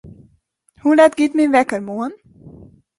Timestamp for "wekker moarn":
1.55-2.13